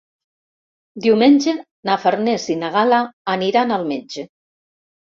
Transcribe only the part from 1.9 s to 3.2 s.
na Farners i na Gal·la